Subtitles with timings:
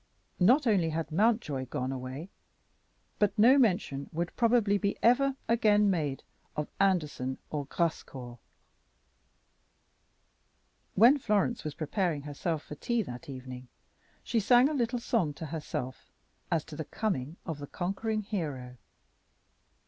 [0.39, 2.31] Not only had Mountjoy gone away,
[3.19, 6.23] but no mention would probably be ever again made
[6.55, 8.39] of Anderson or Grascour.
[10.95, 13.67] When Florence was preparing herself for tea that evening
[14.23, 16.09] she sang a little song to herself
[16.49, 18.77] as to the coming of the conquering hero.